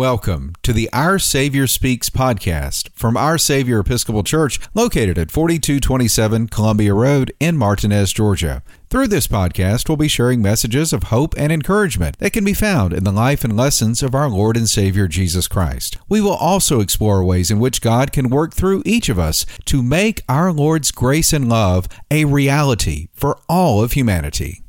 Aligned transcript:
Welcome 0.00 0.54
to 0.62 0.72
the 0.72 0.88
Our 0.94 1.18
Savior 1.18 1.66
Speaks 1.66 2.08
podcast 2.08 2.88
from 2.94 3.18
Our 3.18 3.36
Savior 3.36 3.80
Episcopal 3.80 4.22
Church, 4.22 4.58
located 4.72 5.18
at 5.18 5.30
4227 5.30 6.48
Columbia 6.48 6.94
Road 6.94 7.34
in 7.38 7.58
Martinez, 7.58 8.10
Georgia. 8.10 8.62
Through 8.88 9.08
this 9.08 9.26
podcast, 9.26 9.90
we'll 9.90 9.98
be 9.98 10.08
sharing 10.08 10.40
messages 10.40 10.94
of 10.94 11.02
hope 11.02 11.34
and 11.36 11.52
encouragement 11.52 12.16
that 12.16 12.32
can 12.32 12.44
be 12.44 12.54
found 12.54 12.94
in 12.94 13.04
the 13.04 13.12
life 13.12 13.44
and 13.44 13.54
lessons 13.54 14.02
of 14.02 14.14
our 14.14 14.30
Lord 14.30 14.56
and 14.56 14.70
Savior 14.70 15.06
Jesus 15.06 15.46
Christ. 15.46 15.98
We 16.08 16.22
will 16.22 16.30
also 16.30 16.80
explore 16.80 17.22
ways 17.22 17.50
in 17.50 17.60
which 17.60 17.82
God 17.82 18.10
can 18.10 18.30
work 18.30 18.54
through 18.54 18.82
each 18.86 19.10
of 19.10 19.18
us 19.18 19.44
to 19.66 19.82
make 19.82 20.22
our 20.30 20.50
Lord's 20.50 20.92
grace 20.92 21.34
and 21.34 21.46
love 21.46 21.88
a 22.10 22.24
reality 22.24 23.08
for 23.12 23.38
all 23.50 23.82
of 23.82 23.92
humanity. 23.92 24.62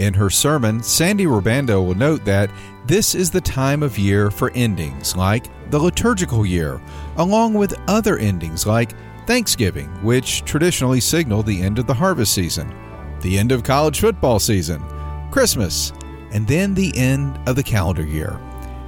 In 0.00 0.14
her 0.14 0.30
sermon, 0.30 0.82
Sandy 0.82 1.26
Ribando 1.26 1.84
will 1.84 1.94
note 1.94 2.24
that 2.24 2.50
this 2.86 3.14
is 3.14 3.30
the 3.30 3.40
time 3.42 3.82
of 3.82 3.98
year 3.98 4.30
for 4.30 4.50
endings 4.52 5.14
like 5.14 5.44
the 5.70 5.78
liturgical 5.78 6.46
year, 6.46 6.80
along 7.18 7.52
with 7.52 7.78
other 7.86 8.16
endings 8.16 8.66
like 8.66 8.94
Thanksgiving, 9.26 9.88
which 10.02 10.42
traditionally 10.46 11.00
signal 11.00 11.42
the 11.42 11.60
end 11.60 11.78
of 11.78 11.86
the 11.86 11.92
harvest 11.92 12.32
season, 12.32 12.74
the 13.20 13.36
end 13.36 13.52
of 13.52 13.62
college 13.62 14.00
football 14.00 14.38
season, 14.38 14.82
Christmas, 15.30 15.92
and 16.32 16.48
then 16.48 16.72
the 16.72 16.96
end 16.96 17.38
of 17.46 17.54
the 17.54 17.62
calendar 17.62 18.06
year. 18.06 18.40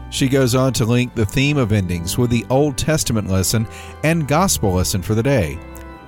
She 0.08 0.30
goes 0.30 0.54
on 0.54 0.72
to 0.72 0.86
link 0.86 1.14
the 1.14 1.26
theme 1.26 1.58
of 1.58 1.72
endings 1.72 2.16
with 2.16 2.30
the 2.30 2.46
Old 2.48 2.78
Testament 2.78 3.28
lesson 3.28 3.68
and 4.02 4.26
gospel 4.26 4.72
lesson 4.72 5.02
for 5.02 5.14
the 5.14 5.22
day. 5.22 5.58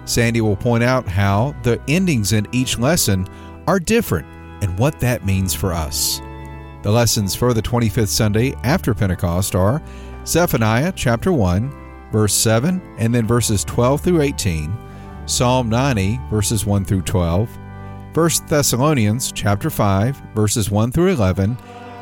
Sandy 0.06 0.40
will 0.40 0.56
point 0.56 0.82
out 0.82 1.06
how 1.06 1.54
the 1.62 1.78
endings 1.88 2.32
in 2.32 2.48
each 2.52 2.78
lesson 2.78 3.28
are 3.66 3.78
different 3.78 4.26
and 4.64 4.78
what 4.78 4.98
that 4.98 5.26
means 5.26 5.52
for 5.52 5.74
us. 5.74 6.22
The 6.82 6.90
lessons 6.90 7.34
for 7.34 7.52
the 7.52 7.60
25th 7.60 8.08
Sunday 8.08 8.54
after 8.64 8.94
Pentecost 8.94 9.54
are 9.54 9.82
Zephaniah 10.26 10.92
chapter 10.96 11.32
1, 11.32 12.10
verse 12.10 12.32
7, 12.32 12.80
and 12.98 13.14
then 13.14 13.26
verses 13.26 13.62
12 13.64 14.00
through 14.00 14.22
18, 14.22 14.74
Psalm 15.26 15.68
90, 15.68 16.18
verses 16.30 16.64
1 16.64 16.82
through 16.86 17.02
12, 17.02 17.48
1 18.14 18.30
Thessalonians 18.48 19.32
chapter 19.32 19.68
5, 19.68 20.16
verses 20.34 20.70
1 20.70 20.92
through 20.92 21.08
11, 21.08 21.58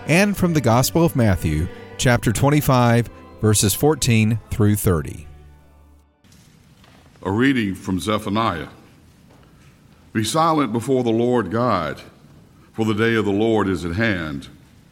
and 0.06 0.36
from 0.36 0.54
the 0.54 0.60
Gospel 0.60 1.04
of 1.04 1.16
Matthew 1.16 1.66
chapter 1.98 2.30
25, 2.30 3.10
verses 3.40 3.74
14 3.74 4.38
through 4.50 4.76
30. 4.76 5.26
A 7.24 7.30
reading 7.32 7.74
from 7.74 7.98
Zephaniah. 7.98 8.68
Be 10.12 10.22
silent 10.22 10.72
before 10.72 11.02
the 11.02 11.10
Lord 11.10 11.50
God 11.50 12.00
for 12.72 12.84
the 12.84 12.94
day 12.94 13.14
of 13.14 13.24
the 13.24 13.30
Lord 13.30 13.68
is 13.68 13.84
at 13.84 13.92
hand. 13.92 14.48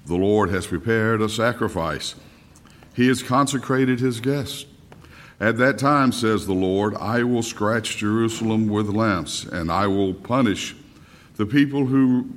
The 0.07 0.17
Lord 0.17 0.51
has 0.51 0.67
prepared 0.67 1.21
a 1.23 1.29
sacrifice. 1.29 2.15
He 2.95 3.09
has 3.09 3.23
consecrated 3.23 4.01
his 4.01 4.21
guest. 4.21 4.67
At 5.41 5.57
that 5.57 5.79
time, 5.79 6.13
says 6.13 6.47
the 6.47 6.53
Lord, 6.53 6.95
I 6.97 7.23
will 7.23 7.43
scratch 7.43 7.97
Jerusalem 7.97 8.69
with 8.69 8.91
lamps, 8.91 9.45
and 9.45 9.73
I 9.73 9.87
will 9.87 10.13
punish 10.13 10.77
the 11.37 11.47
people 11.47 11.87
who 11.87 12.29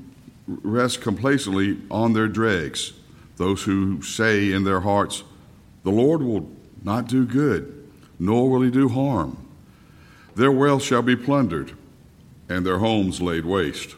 rest 0.47 1.01
complacently 1.01 1.79
on 1.91 2.13
their 2.13 2.29
dregs, 2.29 2.93
those 3.35 3.63
who 3.63 4.01
say 4.01 4.51
in 4.53 4.63
their 4.63 4.79
hearts, 4.79 5.23
The 5.83 5.91
Lord 5.91 6.21
will 6.21 6.49
not 6.81 7.07
do 7.07 7.25
good, 7.25 7.89
nor 8.19 8.49
will 8.49 8.61
he 8.61 8.71
do 8.71 8.87
harm. 8.87 9.37
Their 10.35 10.51
wealth 10.51 10.83
shall 10.83 11.01
be 11.01 11.17
plundered, 11.17 11.73
and 12.47 12.65
their 12.65 12.77
homes 12.77 13.21
laid 13.21 13.45
waste. 13.45 13.95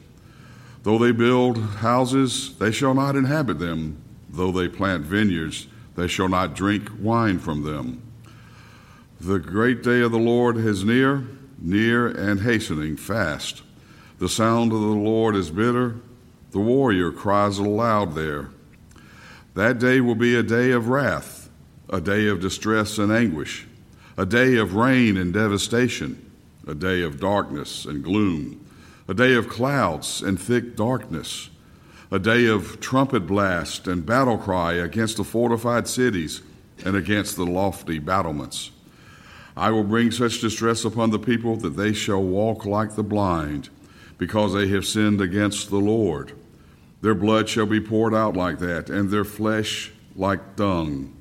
Though 0.86 1.00
they 1.00 1.14
build 1.14 1.58
houses, 1.58 2.55
they 2.59 2.72
shall 2.72 2.94
not 2.94 3.16
inhabit 3.16 3.58
them. 3.58 3.97
Though 4.30 4.52
they 4.52 4.67
plant 4.67 5.03
vineyards, 5.03 5.66
they 5.95 6.08
shall 6.08 6.30
not 6.30 6.53
drink 6.53 6.91
wine 7.00 7.39
from 7.39 7.64
them. 7.64 8.03
The 9.19 9.39
great 9.39 9.81
day 9.81 10.02
of 10.02 10.11
the 10.11 10.19
Lord 10.19 10.58
is 10.58 10.83
near, 10.83 11.23
near 11.58 12.06
and 12.06 12.41
hastening 12.41 12.97
fast. 12.97 13.63
The 14.19 14.29
sound 14.29 14.74
of 14.74 14.79
the 14.79 14.85
Lord 14.85 15.35
is 15.35 15.50
bitter. 15.50 15.95
The 16.51 16.59
warrior 16.59 17.12
cries 17.12 17.57
aloud 17.57 18.13
there. 18.13 18.50
That 19.56 19.79
day 19.79 20.01
will 20.01 20.13
be 20.13 20.35
a 20.35 20.44
day 20.44 20.69
of 20.69 20.88
wrath, 20.88 21.50
a 21.90 22.00
day 22.00 22.28
of 22.28 22.41
distress 22.41 23.00
and 23.00 23.12
anguish, 23.12 23.66
a 24.19 24.25
day 24.28 24.57
of 24.57 24.75
rain 24.75 25.18
and 25.18 25.34
devastation, 25.34 26.31
a 26.68 26.75
day 26.75 27.01
of 27.01 27.19
darkness 27.19 27.85
and 27.85 28.03
gloom 28.03 28.62
a 29.08 29.14
day 29.14 29.36
of 29.36 29.48
clouds 29.48 30.22
and 30.22 30.42
thick 30.42 30.76
darkness, 30.76 31.50
a 32.12 32.18
day 32.18 32.48
of 32.48 32.80
trumpet 32.80 33.28
blast 33.28 33.88
and 33.88 34.06
battle 34.06 34.38
cry 34.38 34.74
against 34.74 35.18
the 35.18 35.24
fortified 35.24 35.88
cities 35.88 36.42
and 36.84 36.96
against 36.96 37.36
the 37.36 37.46
lofty 37.46 38.00
battlements. 38.00 38.72
I 39.56 39.70
will 39.70 39.84
bring 39.84 40.12
such 40.12 40.42
distress 40.42 40.84
upon 40.84 41.12
the 41.12 41.20
people 41.20 41.56
that 41.58 41.78
they 41.78 41.94
shall 41.94 42.22
walk 42.22 42.66
like 42.66 42.96
the 42.96 43.04
blind, 43.04 43.70
because 44.18 44.54
they 44.54 44.68
have 44.70 44.86
sinned 44.86 45.22
against 45.22 45.70
the 45.70 45.78
Lord. 45.78 46.34
Their 47.02 47.16
blood 47.16 47.48
shall 47.48 47.68
be 47.68 47.80
poured 47.80 48.16
out 48.16 48.36
like 48.36 48.60
that, 48.60 48.90
and 48.90 49.12
their 49.12 49.24
flesh 49.24 49.92
like 50.16 50.56
dung. 50.56 51.16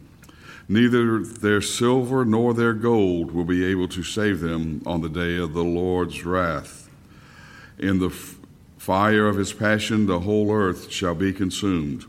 Neither 0.69 1.23
their 1.23 1.61
silver 1.61 2.25
nor 2.25 2.55
their 2.55 2.73
gold 2.73 3.33
will 3.33 3.45
be 3.45 3.65
able 3.65 3.89
to 3.89 4.03
save 4.03 4.41
them 4.41 4.83
on 4.87 5.03
the 5.03 5.11
day 5.11 5.37
of 5.37 5.53
the 5.53 5.65
Lord's 5.65 6.25
wrath. 6.25 6.84
In 7.79 7.99
the 7.99 8.09
f- 8.09 8.39
fire 8.79 9.27
of 9.27 9.37
his 9.37 9.53
passion, 9.53 10.07
the 10.07 10.21
whole 10.21 10.53
earth 10.53 10.91
shall 10.91 11.15
be 11.15 11.33
consumed. 11.33 12.05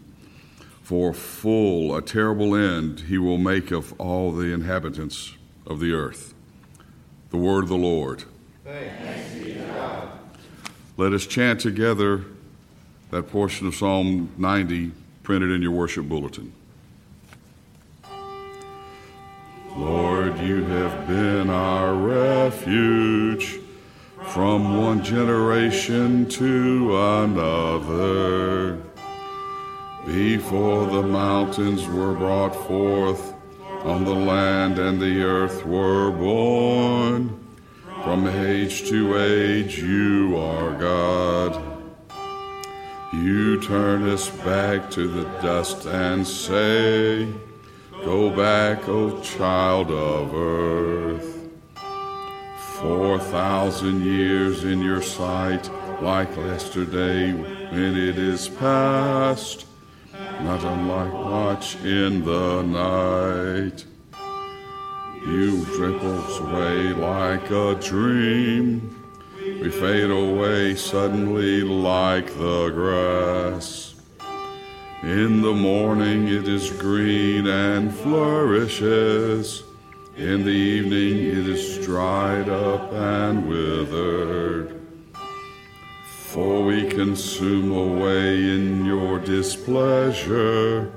For 0.84 1.14
full 1.14 1.96
a 1.96 2.02
terrible 2.02 2.56
end 2.56 3.02
he 3.02 3.18
will 3.18 3.40
make 3.40 3.72
of 3.72 4.00
all 4.00 4.32
the 4.32 4.54
inhabitants 4.54 5.34
of 5.66 5.80
the 5.80 5.94
earth. 5.94 6.34
The 7.32 7.38
word 7.38 7.64
of 7.64 7.70
the 7.70 7.76
Lord. 7.76 8.24
Let 10.98 11.12
us 11.12 11.26
chant 11.26 11.60
together 11.60 12.24
that 13.12 13.30
portion 13.30 13.68
of 13.68 13.76
Psalm 13.76 14.32
90 14.38 14.92
printed 15.24 15.52
in 15.52 15.62
your 15.62 15.72
worship 15.72 16.08
bulletin. 16.08 16.54
Lord, 19.76 20.40
you 20.40 20.64
have 20.66 21.08
been 21.08 21.50
our 21.50 21.94
refuge 21.96 23.60
from 24.36 24.84
one 24.84 25.02
generation 25.02 26.28
to 26.28 26.94
another. 26.98 28.78
Before 30.06 30.86
the 30.88 31.04
mountains 31.04 31.88
were 31.88 32.14
brought 32.14 32.54
forth 32.54 33.34
on 33.86 34.04
the 34.04 34.14
land 34.14 34.78
and 34.78 35.00
the 35.00 35.24
earth 35.24 35.66
were 35.66 36.12
born, 36.12 37.48
from 38.04 38.28
age 38.28 38.90
to 38.90 39.18
age 39.18 39.80
you 39.80 40.36
are 40.38 40.74
God. 40.74 41.80
You 43.14 43.62
turn 43.62 44.04
us 44.10 44.30
back 44.44 44.92
to 44.92 45.08
the 45.08 45.24
dust 45.40 45.86
and 45.86 46.28
say, 46.28 47.34
Go 48.04 48.36
back, 48.36 48.90
O 48.90 49.18
child 49.22 49.92
of 49.92 50.36
earth. 50.36 51.35
Four 52.88 53.18
thousand 53.18 54.06
years 54.06 54.64
in 54.64 54.80
your 54.80 55.02
sight, 55.02 55.68
like 56.04 56.30
yesterday 56.36 57.34
when 57.34 57.98
it 57.98 58.20
is 58.20 58.48
past, 58.48 59.66
not 60.42 60.64
unlike 60.64 61.12
watch 61.12 61.78
in 61.78 62.24
the 62.24 62.62
night. 62.62 63.86
You 65.26 65.66
us 66.04 66.40
away 66.40 66.94
like 66.94 67.50
a 67.50 67.74
dream. 67.74 69.04
We 69.42 69.72
fade 69.72 70.12
away 70.12 70.76
suddenly 70.76 71.64
like 71.64 72.28
the 72.38 72.70
grass. 72.70 73.96
In 75.02 75.42
the 75.42 75.54
morning 75.54 76.28
it 76.28 76.48
is 76.48 76.70
green 76.70 77.48
and 77.48 77.92
flourishes. 77.92 79.64
In 80.18 80.46
the 80.46 80.50
evening 80.50 81.26
it 81.26 81.46
is 81.46 81.86
dried 81.86 82.48
up 82.48 82.94
and 82.94 83.50
withered. 83.50 84.80
For 86.06 86.64
we 86.64 86.88
consume 86.88 87.74
away 87.74 88.36
in 88.36 88.86
your 88.86 89.20
displeasure. 89.20 90.94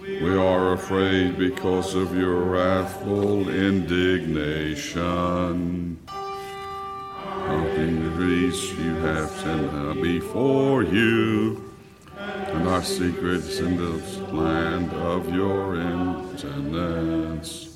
We 0.00 0.36
are 0.36 0.74
afraid 0.74 1.38
because 1.38 1.96
of 1.96 2.16
your 2.16 2.36
wrathful 2.36 3.48
indignation. 3.48 5.98
Mounting 6.06 8.04
the 8.04 8.10
trees 8.14 8.78
you 8.78 8.94
have 8.94 9.30
sent 9.30 10.00
before 10.00 10.84
you, 10.84 11.68
and 12.16 12.68
our 12.68 12.84
secrets 12.84 13.58
in 13.58 13.76
the 13.76 14.00
land 14.32 14.92
of 14.92 15.34
your 15.34 15.80
intendence. 15.80 17.71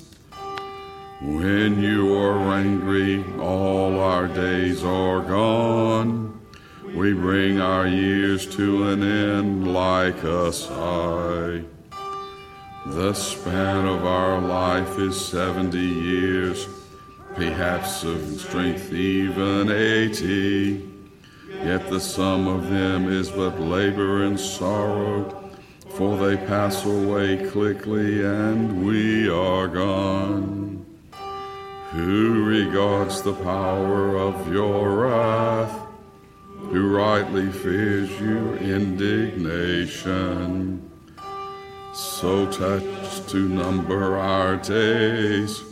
When 1.19 1.81
you 1.81 2.15
are 2.15 2.37
angry, 2.53 3.25
all 3.39 3.99
our 3.99 4.27
days 4.27 4.83
are 4.83 5.19
gone. 5.21 6.39
We 6.93 7.13
bring 7.13 7.59
our 7.59 7.87
years 7.87 8.45
to 8.55 8.89
an 8.89 9.01
end 9.01 9.73
like 9.73 10.23
a 10.23 10.53
sigh. 10.53 11.63
The 12.85 13.13
span 13.13 13.87
of 13.87 14.05
our 14.05 14.39
life 14.39 14.99
is 14.99 15.19
70 15.19 15.79
years, 15.79 16.67
perhaps 17.33 18.03
of 18.03 18.39
strength 18.39 18.93
even 18.93 19.71
80. 19.71 20.87
Yet 21.63 21.89
the 21.89 21.99
sum 21.99 22.47
of 22.47 22.69
them 22.69 23.11
is 23.11 23.31
but 23.31 23.59
labor 23.59 24.23
and 24.23 24.39
sorrow, 24.39 25.49
for 25.95 26.15
they 26.15 26.37
pass 26.45 26.85
away 26.85 27.49
quickly 27.49 28.23
and 28.23 28.85
we 28.85 29.27
are 29.27 29.67
gone. 29.67 30.66
Who 31.91 32.43
regards 32.43 33.21
the 33.21 33.33
power 33.33 34.17
of 34.17 34.51
your 34.51 35.03
wrath? 35.03 35.87
Who 36.69 36.93
rightly 36.93 37.49
fears 37.49 38.11
your 38.19 38.57
indignation? 38.57 40.91
So 41.93 42.51
touch 42.51 43.25
to 43.27 43.47
number 43.47 44.17
our 44.17 44.57
days, 44.57 45.63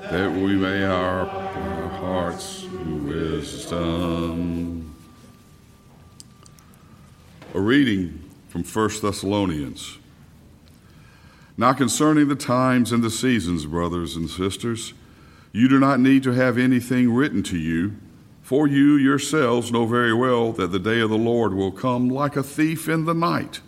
that 0.00 0.32
we 0.32 0.56
may 0.56 0.84
our, 0.84 1.30
our 1.30 1.88
hearts 1.90 2.64
wisdom. 2.64 4.92
A 7.54 7.60
reading 7.60 8.18
from 8.48 8.64
1 8.64 8.90
Thessalonians. 9.00 9.98
Now, 11.56 11.72
concerning 11.72 12.26
the 12.26 12.34
times 12.34 12.90
and 12.90 13.04
the 13.04 13.10
seasons, 13.10 13.64
brothers 13.64 14.16
and 14.16 14.28
sisters, 14.28 14.94
you 15.52 15.68
do 15.68 15.78
not 15.78 16.00
need 16.00 16.22
to 16.22 16.32
have 16.32 16.58
anything 16.58 17.12
written 17.12 17.42
to 17.44 17.58
you, 17.58 17.96
for 18.42 18.66
you 18.66 18.96
yourselves 18.96 19.70
know 19.70 19.86
very 19.86 20.12
well 20.12 20.52
that 20.52 20.72
the 20.72 20.78
day 20.78 21.00
of 21.00 21.10
the 21.10 21.18
Lord 21.18 21.54
will 21.54 21.70
come 21.70 22.08
like 22.08 22.36
a 22.36 22.42
thief 22.42 22.88
in 22.88 23.04
the 23.04 23.14
night. 23.14 23.60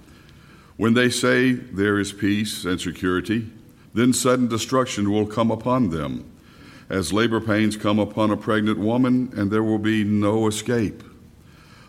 When 0.77 0.95
they 0.95 1.11
say 1.11 1.53
there 1.53 1.99
is 1.99 2.13
peace 2.13 2.65
and 2.65 2.81
security, 2.81 3.51
then 3.93 4.13
sudden 4.13 4.49
destruction 4.49 5.13
will 5.13 5.27
come 5.27 5.51
upon 5.51 5.91
them, 5.91 6.31
as 6.89 7.13
labor 7.13 7.41
pains 7.41 7.77
come 7.77 7.99
upon 7.99 8.31
a 8.31 8.37
pregnant 8.37 8.79
woman, 8.79 9.33
and 9.37 9.51
there 9.51 9.63
will 9.63 9.79
be 9.79 10.03
no 10.03 10.49
escape. 10.49 11.03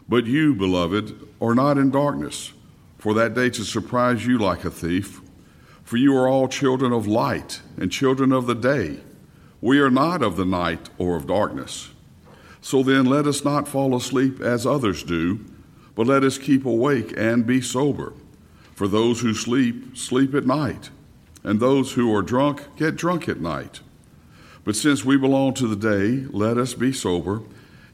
But 0.08 0.26
you, 0.26 0.54
beloved, 0.54 1.18
are 1.42 1.56
not 1.56 1.78
in 1.78 1.90
darkness, 1.90 2.54
for 3.00 3.14
that 3.16 3.34
day 3.34 3.50
to 3.50 3.64
surprise 3.64 4.26
you 4.26 4.38
like 4.38 4.66
a 4.66 4.70
thief. 4.70 5.22
For 5.84 5.98
you 5.98 6.16
are 6.18 6.28
all 6.28 6.48
children 6.48 6.92
of 6.92 7.08
light 7.08 7.62
and 7.78 7.92
children 7.92 8.32
of 8.32 8.46
the 8.46 8.56
day. 8.56 9.00
We 9.66 9.80
are 9.80 9.90
not 9.90 10.22
of 10.22 10.38
the 10.38 10.46
night 10.46 10.92
or 11.00 11.16
of 11.16 11.26
darkness. 11.26 11.90
So 12.62 12.84
then, 12.84 13.04
let 13.08 13.26
us 13.26 13.44
not 13.44 13.68
fall 13.68 13.96
asleep 13.96 14.40
as 14.40 14.64
others 14.64 15.02
do, 15.02 15.44
but 15.96 16.06
let 16.06 16.24
us 16.24 16.38
keep 16.38 16.68
awake 16.68 17.16
and 17.18 17.48
be 17.48 17.62
sober. 17.62 18.14
For 18.76 18.88
those 18.88 19.22
who 19.22 19.34
sleep, 19.34 19.98
sleep 19.98 20.36
at 20.36 20.46
night, 20.46 20.92
and 21.44 21.60
those 21.60 21.94
who 21.94 22.16
are 22.16 22.22
drunk, 22.22 22.76
get 22.78 22.96
drunk 22.96 23.28
at 23.28 23.42
night. 23.42 23.80
But 24.64 24.76
since 24.76 25.04
we 25.04 25.18
belong 25.18 25.56
to 25.56 25.68
the 25.68 25.76
day, 25.76 26.28
let 26.30 26.60
us 26.60 26.76
be 26.76 26.94
sober 26.94 27.42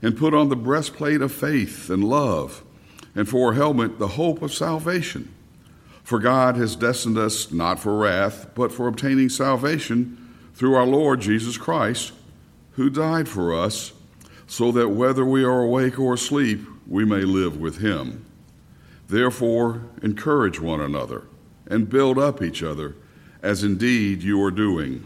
and 0.02 0.18
put 0.18 0.34
on 0.34 0.50
the 0.50 0.58
breastplate 0.58 1.22
of 1.22 1.32
faith 1.32 1.90
and 1.90 2.04
love, 2.04 2.66
and 3.16 3.30
for 3.30 3.54
a 3.54 3.56
helmet, 3.56 3.98
the 3.98 4.10
hope 4.20 4.42
of 4.42 4.54
salvation. 4.54 5.34
For 6.04 6.20
God 6.20 6.58
has 6.58 6.76
destined 6.76 7.18
us 7.18 7.50
not 7.50 7.80
for 7.80 7.98
wrath, 7.98 8.48
but 8.56 8.74
for 8.74 8.90
obtaining 8.90 9.30
salvation 9.30 10.18
through 10.62 10.76
our 10.76 10.86
Lord 10.86 11.20
Jesus 11.20 11.58
Christ, 11.58 12.12
who 12.74 12.88
died 12.88 13.28
for 13.28 13.52
us, 13.52 13.94
so 14.46 14.72
that 14.74 14.90
whether 14.90 15.26
we 15.26 15.44
are 15.44 15.64
awake 15.64 15.98
or 15.98 16.14
asleep, 16.14 16.60
we 16.86 17.04
may 17.04 17.22
live 17.22 17.60
with 17.60 17.80
him. 17.80 18.24
Therefore, 19.10 19.82
encourage 20.04 20.60
one 20.60 20.80
another 20.80 21.24
and 21.66 21.90
build 21.90 22.20
up 22.20 22.44
each 22.44 22.62
other, 22.62 22.94
as 23.42 23.64
indeed 23.64 24.22
you 24.22 24.40
are 24.44 24.52
doing. 24.52 25.04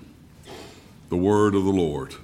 The 1.08 1.16
word 1.16 1.56
of 1.56 1.64
the 1.64 1.72
Lord. 1.72 2.16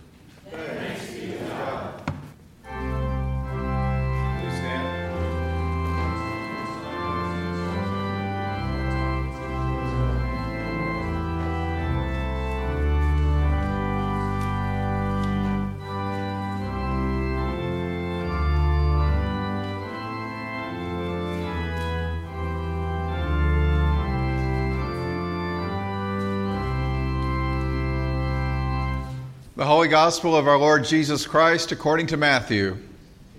Holy 29.81 29.89
Gospel 29.89 30.36
of 30.36 30.48
our 30.48 30.60
Lord 30.60 30.86
Jesus 30.86 31.25
Christ 31.25 31.72
according 31.72 32.06
to 32.06 32.16
Matthew. 32.16 32.78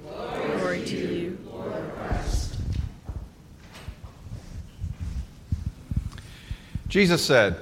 Glory 0.04 0.84
to 0.86 0.96
you, 0.96 1.38
Lord 1.48 1.84
Christ. 1.94 2.56
Jesus 6.88 7.24
said, 7.24 7.56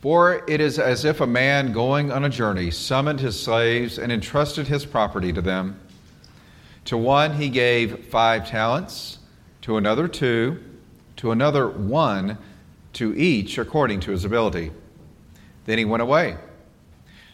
For 0.00 0.42
it 0.48 0.62
is 0.62 0.78
as 0.78 1.04
if 1.04 1.20
a 1.20 1.26
man 1.26 1.74
going 1.74 2.10
on 2.10 2.24
a 2.24 2.30
journey 2.30 2.70
summoned 2.70 3.20
his 3.20 3.38
slaves 3.38 3.98
and 3.98 4.10
entrusted 4.10 4.66
his 4.66 4.86
property 4.86 5.30
to 5.34 5.42
them. 5.42 5.78
To 6.86 6.96
one 6.96 7.34
he 7.34 7.50
gave 7.50 8.06
five 8.06 8.48
talents, 8.48 9.18
to 9.60 9.76
another 9.76 10.08
two, 10.08 10.58
to 11.16 11.32
another 11.32 11.68
one, 11.68 12.38
to 12.94 13.14
each 13.14 13.58
according 13.58 14.00
to 14.00 14.10
his 14.10 14.24
ability. 14.24 14.70
Then 15.66 15.76
he 15.76 15.84
went 15.84 16.02
away. 16.02 16.38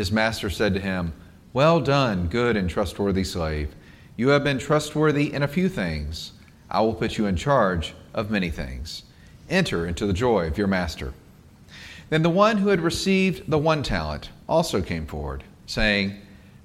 His 0.00 0.10
master 0.10 0.48
said 0.48 0.72
to 0.72 0.80
him, 0.80 1.12
Well 1.52 1.78
done, 1.78 2.28
good 2.28 2.56
and 2.56 2.70
trustworthy 2.70 3.22
slave. 3.22 3.74
You 4.16 4.28
have 4.28 4.42
been 4.42 4.56
trustworthy 4.56 5.30
in 5.30 5.42
a 5.42 5.46
few 5.46 5.68
things. 5.68 6.32
I 6.70 6.80
will 6.80 6.94
put 6.94 7.18
you 7.18 7.26
in 7.26 7.36
charge 7.36 7.92
of 8.14 8.30
many 8.30 8.48
things. 8.48 9.02
Enter 9.50 9.86
into 9.86 10.06
the 10.06 10.14
joy 10.14 10.46
of 10.46 10.56
your 10.56 10.68
master. 10.68 11.12
Then 12.08 12.22
the 12.22 12.30
one 12.30 12.56
who 12.56 12.70
had 12.70 12.80
received 12.80 13.50
the 13.50 13.58
one 13.58 13.82
talent 13.82 14.30
also 14.48 14.80
came 14.80 15.04
forward, 15.04 15.44
saying, 15.66 16.18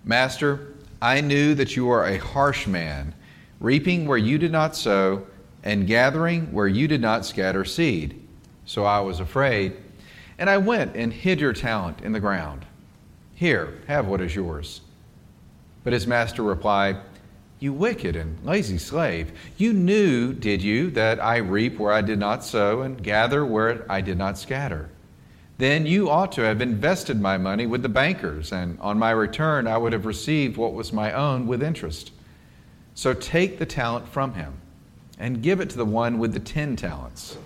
Master, 0.06 0.74
I 1.02 1.20
knew 1.20 1.56
that 1.56 1.76
you 1.76 1.90
are 1.90 2.06
a 2.06 2.18
harsh 2.18 2.68
man, 2.68 3.14
reaping 3.60 4.08
where 4.08 4.18
you 4.18 4.38
did 4.38 4.54
not 4.54 4.78
sow, 4.78 5.28
and 5.62 5.88
gathering 5.88 6.54
where 6.54 6.70
you 6.70 6.88
did 6.88 7.02
not 7.02 7.26
scatter 7.26 7.66
seed. 7.66 8.18
So 8.64 8.86
I 8.86 9.02
was 9.02 9.20
afraid, 9.20 9.76
and 10.38 10.50
I 10.50 10.58
went 10.58 10.96
and 10.96 11.12
hid 11.12 11.42
your 11.42 11.52
talent 11.52 12.00
in 12.00 12.14
the 12.14 12.22
ground. 12.22 12.66
Here, 13.36 13.74
have 13.88 14.08
what 14.08 14.22
is 14.22 14.34
yours. 14.34 14.82
But 15.84 15.94
his 15.94 16.08
master 16.08 16.42
replied, 16.42 16.98
You 17.60 17.74
wicked 17.74 18.16
and 18.16 18.44
lazy 18.46 18.78
slave, 18.78 19.34
you 19.58 19.74
knew, 19.74 20.34
did 20.34 20.62
you, 20.62 20.90
that 20.92 21.22
I 21.22 21.38
reap 21.38 21.78
where 21.78 21.92
I 21.92 22.02
did 22.02 22.18
not 22.18 22.46
sow 22.46 22.82
and 22.82 23.04
gather 23.04 23.46
where 23.46 23.86
I 23.92 24.02
did 24.02 24.18
not 24.18 24.38
scatter? 24.38 24.90
Then 25.58 25.86
you 25.86 26.10
ought 26.10 26.32
to 26.34 26.42
have 26.42 26.62
invested 26.62 27.20
my 27.20 27.38
money 27.38 27.66
with 27.66 27.82
the 27.82 27.90
bankers, 27.90 28.52
and 28.52 28.80
on 28.80 28.98
my 28.98 29.12
return 29.12 29.68
I 29.68 29.78
would 29.78 29.94
have 29.94 30.06
received 30.06 30.58
what 30.58 30.74
was 30.74 30.94
my 30.94 31.12
own 31.12 31.46
with 31.46 31.62
interest. 31.62 32.12
So 32.94 33.14
take 33.14 33.60
the 33.60 33.66
talent 33.66 34.08
from 34.08 34.34
him 34.34 34.54
and 35.20 35.44
give 35.44 35.60
it 35.60 35.70
to 35.72 35.78
the 35.78 35.86
one 35.86 36.20
with 36.20 36.34
the 36.34 36.40
ten 36.40 36.78
talents. 36.78 37.38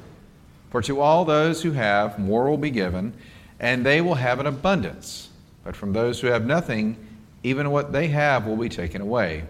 For 0.70 0.84
to 0.84 1.02
all 1.02 1.26
those 1.26 1.64
who 1.64 1.72
have, 1.72 2.20
more 2.20 2.48
will 2.48 2.58
be 2.58 2.70
given 2.70 3.14
and 3.60 3.86
they 3.86 4.02
will 4.02 4.16
have 4.16 4.40
an 4.40 4.46
abundance. 4.46 5.29
But 5.64 5.76
from 5.76 5.94
those 5.94 6.22
who 6.22 6.28
have 6.28 6.46
nothing, 6.46 6.98
even 7.44 7.72
what 7.72 7.92
they 7.92 8.08
have 8.08 8.46
will 8.46 8.58
be 8.58 8.70
taken 8.70 9.02
away. 9.02 9.44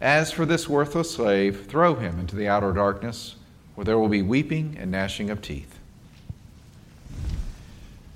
As 0.00 0.30
for 0.30 0.44
this 0.44 0.68
worthless 0.68 1.10
slave, 1.10 1.66
throw 1.66 1.94
him 1.94 2.18
into 2.18 2.36
the 2.36 2.48
outer 2.48 2.72
darkness, 2.72 3.36
where 3.74 3.84
there 3.84 3.98
will 3.98 4.08
be 4.08 4.22
weeping 4.22 4.76
and 4.78 4.90
gnashing 4.90 5.30
of 5.30 5.40
teeth. 5.40 5.78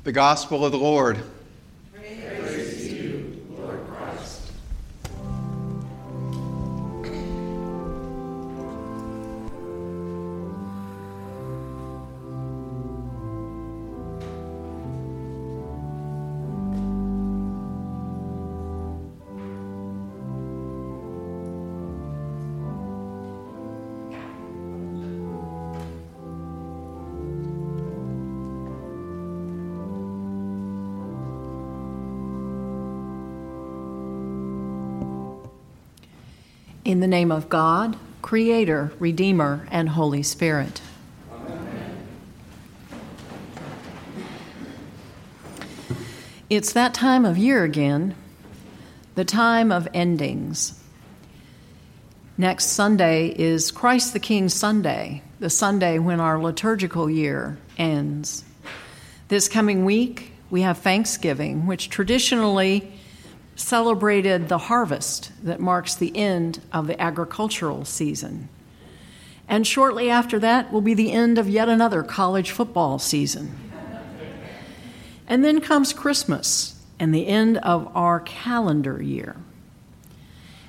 The 0.05 0.13
Gospel 0.13 0.65
of 0.65 0.73
the 0.73 0.79
Lord. 0.79 1.19
In 36.89 37.01
the 37.01 37.07
name 37.07 37.31
of 37.31 37.51
God, 37.51 37.99
Creator, 38.23 38.93
Redeemer, 38.99 39.69
and 39.71 39.91
Holy 39.91 40.23
Spirit. 40.23 40.81
Amen. 41.31 41.99
It's 46.49 46.73
that 46.73 46.95
time 46.95 47.27
of 47.27 47.37
year 47.37 47.63
again, 47.63 48.15
the 49.17 49.27
time 49.27 49.71
of 49.71 49.87
endings. 49.93 50.83
Next 52.39 52.69
Sunday 52.69 53.35
is 53.39 53.71
Christ 53.71 54.15
the 54.15 54.19
King 54.19 54.49
Sunday, 54.49 55.21
the 55.41 55.51
Sunday 55.51 55.99
when 55.99 56.21
our 56.21 56.41
liturgical 56.41 57.11
year 57.11 57.59
ends. 57.77 58.45
This 59.29 59.47
coming 59.47 59.85
week, 59.85 60.33
we 60.49 60.63
have 60.63 60.79
Thanksgiving, 60.79 61.67
which 61.67 61.91
traditionally 61.91 62.98
celebrated 63.59 64.49
the 64.49 64.59
harvest 64.59 65.33
that 65.43 65.61
marks 65.61 65.95
the 65.95 66.17
end 66.17 66.61
of 66.73 66.87
the 66.87 67.01
agricultural 67.01 67.85
season. 67.85 68.49
And 69.49 69.67
shortly 69.67 70.09
after 70.09 70.39
that 70.39 70.73
will 70.73 70.81
be 70.81 70.95
the 70.95 71.11
end 71.11 71.39
of 71.39 71.49
yet 71.49 71.69
another 71.69 72.03
college 72.03 72.53
football 72.53 72.99
season. 72.99 73.59
And 75.27 75.45
then 75.45 75.61
comes 75.61 75.93
Christmas 75.93 76.81
and 77.01 77.15
the 77.15 77.27
end 77.27 77.59
of 77.59 77.91
our 77.97 78.21
calendar 78.21 79.03
year. 79.03 79.37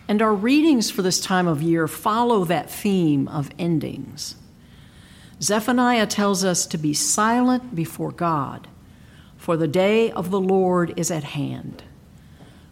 And 0.08 0.22
our 0.22 0.34
readings 0.34 0.90
for 0.90 1.04
this 1.04 1.22
time 1.22 1.48
of 1.48 1.62
year 1.62 1.88
follow 1.88 2.44
that 2.46 2.72
theme 2.72 3.28
of 3.28 3.52
endings. 3.60 4.36
Zephaniah 5.42 6.08
tells 6.08 6.44
us 6.44 6.66
to 6.66 6.78
be 6.78 6.94
silent 6.94 7.76
before 7.76 8.12
God, 8.12 8.68
for 9.38 9.56
the 9.56 9.68
day 9.68 10.12
of 10.12 10.32
the 10.32 10.42
Lord 10.42 10.94
is 10.98 11.12
at 11.12 11.24
hand. 11.24 11.84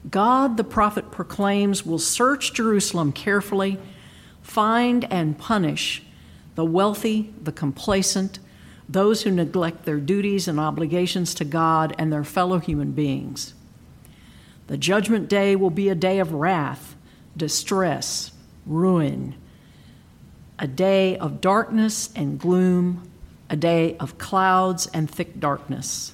God, 0.10 0.58
the 0.58 0.64
prophet 0.64 1.12
proclaims, 1.12 1.86
will 1.86 2.00
search 2.00 2.54
Jerusalem 2.54 3.12
carefully, 3.12 3.80
find 4.42 5.12
and 5.12 5.38
punish 5.38 6.04
the 6.56 6.66
wealthy, 6.66 7.34
the 7.42 7.52
complacent, 7.52 8.40
those 8.90 9.24
who 9.24 9.32
neglect 9.32 9.86
their 9.86 10.00
duties 10.00 10.48
and 10.48 10.60
obligations 10.60 11.34
to 11.36 11.46
God 11.46 11.94
and 11.98 12.12
their 12.12 12.24
fellow 12.24 12.60
human 12.60 12.92
beings. 12.92 13.54
The 14.68 14.78
judgment 14.78 15.30
day 15.30 15.56
will 15.56 15.70
be 15.70 15.90
a 15.90 15.96
day 15.96 16.20
of 16.20 16.34
wrath, 16.34 16.96
distress, 17.36 18.32
ruin, 18.66 19.36
a 20.60 20.68
day 20.68 21.18
of 21.18 21.42
darkness 21.42 22.10
and 22.16 22.40
gloom, 22.40 23.10
a 23.50 23.56
day 23.56 23.96
of 23.98 24.18
clouds 24.18 24.88
and 24.88 25.10
thick 25.10 25.40
darkness. 25.40 26.14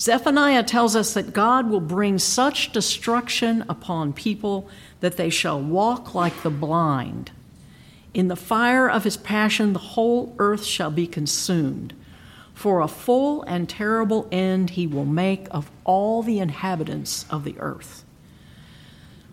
Zephaniah 0.00 0.62
tells 0.62 0.96
us 0.96 1.12
that 1.12 1.34
God 1.34 1.68
will 1.68 1.80
bring 1.80 2.18
such 2.18 2.72
destruction 2.72 3.64
upon 3.68 4.14
people 4.14 4.68
that 5.00 5.18
they 5.18 5.28
shall 5.28 5.60
walk 5.60 6.14
like 6.14 6.42
the 6.42 6.50
blind. 6.50 7.30
In 8.14 8.28
the 8.28 8.36
fire 8.36 8.88
of 8.88 9.04
his 9.04 9.18
passion, 9.18 9.74
the 9.74 9.78
whole 9.78 10.34
earth 10.38 10.64
shall 10.64 10.90
be 10.90 11.06
consumed. 11.06 11.92
For 12.54 12.80
a 12.80 12.88
full 12.88 13.42
and 13.42 13.68
terrible 13.68 14.26
end 14.32 14.70
he 14.70 14.86
will 14.86 15.04
make 15.04 15.46
of 15.50 15.70
all 15.84 16.22
the 16.22 16.38
inhabitants 16.38 17.26
of 17.28 17.44
the 17.44 17.58
earth. 17.58 18.04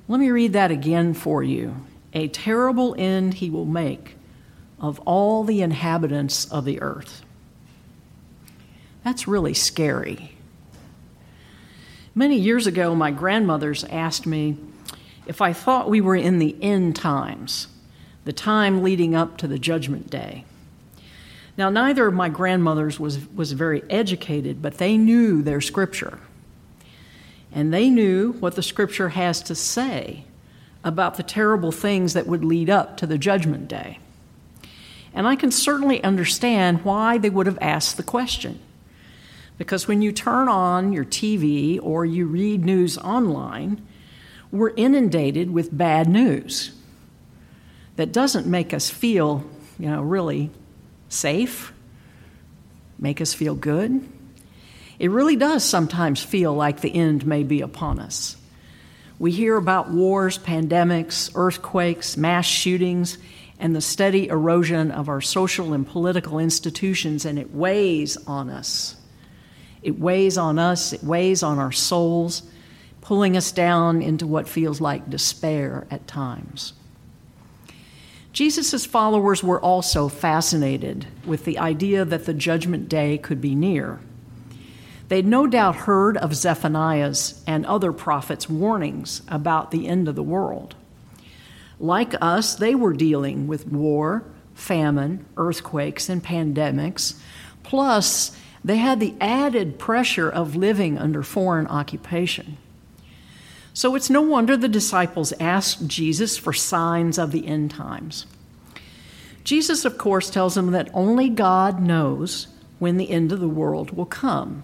Let 0.09 0.19
me 0.19 0.29
read 0.31 0.53
that 0.53 0.71
again 0.71 1.13
for 1.13 1.43
you. 1.43 1.75
A 2.13 2.27
terrible 2.27 2.93
end 2.97 3.35
he 3.35 3.49
will 3.49 3.65
make 3.65 4.15
of 4.79 4.99
all 5.01 5.43
the 5.43 5.61
inhabitants 5.61 6.45
of 6.51 6.65
the 6.65 6.81
earth. 6.81 7.23
That's 9.03 9.27
really 9.27 9.53
scary. 9.53 10.36
Many 12.17 12.37
years 12.39 12.65
ago, 12.65 12.95
my 12.95 13.11
grandmothers 13.11 13.83
asked 13.83 14.25
me 14.25 14.57
if 15.27 15.39
I 15.39 15.53
thought 15.53 15.87
we 15.87 16.01
were 16.01 16.15
in 16.15 16.39
the 16.39 16.55
end 16.63 16.95
times, 16.95 17.67
the 18.25 18.33
time 18.33 18.81
leading 18.81 19.13
up 19.13 19.37
to 19.37 19.47
the 19.47 19.59
judgment 19.59 20.09
day. 20.09 20.43
Now, 21.59 21.69
neither 21.69 22.07
of 22.07 22.15
my 22.15 22.27
grandmothers 22.29 22.99
was, 22.99 23.19
was 23.35 23.51
very 23.51 23.83
educated, 23.87 24.63
but 24.63 24.79
they 24.79 24.97
knew 24.97 25.43
their 25.43 25.61
scripture. 25.61 26.17
And 27.51 27.71
they 27.71 27.87
knew 27.87 28.31
what 28.39 28.55
the 28.55 28.63
scripture 28.63 29.09
has 29.09 29.43
to 29.43 29.53
say 29.53 30.23
about 30.83 31.17
the 31.17 31.23
terrible 31.23 31.71
things 31.71 32.13
that 32.13 32.25
would 32.25 32.43
lead 32.43 32.67
up 32.67 32.97
to 32.97 33.05
the 33.05 33.19
judgment 33.19 33.67
day. 33.67 33.99
And 35.13 35.27
I 35.27 35.35
can 35.35 35.51
certainly 35.51 36.03
understand 36.03 36.83
why 36.83 37.19
they 37.19 37.29
would 37.29 37.45
have 37.45 37.59
asked 37.61 37.95
the 37.95 38.01
question. 38.01 38.59
Because 39.57 39.87
when 39.87 40.01
you 40.01 40.11
turn 40.11 40.47
on 40.47 40.93
your 40.93 41.05
TV 41.05 41.79
or 41.81 42.05
you 42.05 42.27
read 42.27 42.63
news 42.63 42.97
online, 42.97 43.85
we're 44.51 44.73
inundated 44.75 45.51
with 45.51 45.75
bad 45.75 46.07
news 46.07 46.71
that 47.95 48.11
doesn't 48.11 48.45
make 48.45 48.73
us 48.73 48.89
feel, 48.89 49.43
you 49.79 49.89
know, 49.89 50.01
really 50.01 50.51
safe, 51.09 51.73
make 52.99 53.19
us 53.19 53.33
feel 53.33 53.55
good. 53.55 54.07
It 54.99 55.11
really 55.11 55.35
does 55.35 55.63
sometimes 55.63 56.23
feel 56.23 56.53
like 56.53 56.81
the 56.81 56.93
end 56.93 57.25
may 57.25 57.43
be 57.43 57.61
upon 57.61 57.99
us. 57.99 58.37
We 59.19 59.31
hear 59.31 59.57
about 59.57 59.89
wars, 59.89 60.37
pandemics, 60.37 61.31
earthquakes, 61.33 62.17
mass 62.17 62.45
shootings, 62.45 63.17
and 63.59 63.75
the 63.75 63.81
steady 63.81 64.27
erosion 64.27 64.91
of 64.91 65.09
our 65.09 65.21
social 65.21 65.73
and 65.73 65.87
political 65.87 66.37
institutions, 66.37 67.25
and 67.25 67.39
it 67.39 67.53
weighs 67.53 68.17
on 68.27 68.51
us. 68.51 68.95
It 69.81 69.99
weighs 69.99 70.37
on 70.37 70.59
us, 70.59 70.93
it 70.93 71.03
weighs 71.03 71.43
on 71.43 71.59
our 71.59 71.71
souls, 71.71 72.43
pulling 73.01 73.37
us 73.37 73.51
down 73.51 74.01
into 74.01 74.27
what 74.27 74.47
feels 74.47 74.81
like 74.81 75.09
despair 75.09 75.87
at 75.89 76.07
times. 76.07 76.73
Jesus' 78.33 78.85
followers 78.85 79.43
were 79.43 79.59
also 79.59 80.07
fascinated 80.09 81.07
with 81.25 81.45
the 81.45 81.57
idea 81.57 82.05
that 82.05 82.25
the 82.25 82.33
judgment 82.33 82.87
day 82.87 83.17
could 83.17 83.41
be 83.41 83.55
near. 83.55 83.99
They'd 85.07 85.25
no 85.25 85.47
doubt 85.47 85.75
heard 85.75 86.17
of 86.17 86.35
Zephaniah's 86.35 87.41
and 87.47 87.65
other 87.65 87.93
prophets' 87.93 88.49
warnings 88.49 89.21
about 89.27 89.71
the 89.71 89.87
end 89.87 90.07
of 90.07 90.15
the 90.15 90.23
world. 90.23 90.75
Like 91.79 92.13
us, 92.21 92.55
they 92.55 92.75
were 92.75 92.93
dealing 92.93 93.47
with 93.47 93.67
war, 93.67 94.23
famine, 94.53 95.25
earthquakes, 95.37 96.09
and 96.09 96.23
pandemics, 96.23 97.19
plus 97.63 98.37
they 98.67 98.77
had 98.77 98.99
the 98.99 99.15
added 99.21 99.79
pressure 99.79 100.29
of 100.29 100.57
living 100.57 100.97
under 100.97 101.23
foreign 101.23 101.67
occupation. 101.67 102.57
So 103.73 103.95
it's 103.95 104.09
no 104.09 104.19
wonder 104.19 104.57
the 104.57 104.67
disciples 104.67 105.31
asked 105.39 105.87
Jesus 105.87 106.37
for 106.37 106.51
signs 106.51 107.17
of 107.17 107.31
the 107.31 107.47
end 107.47 107.71
times. 107.71 108.25
Jesus, 109.45 109.85
of 109.85 109.97
course, 109.97 110.29
tells 110.29 110.55
them 110.55 110.71
that 110.71 110.89
only 110.93 111.29
God 111.29 111.81
knows 111.81 112.47
when 112.77 112.97
the 112.97 113.09
end 113.09 113.31
of 113.31 113.39
the 113.39 113.47
world 113.47 113.91
will 113.91 114.05
come. 114.05 114.63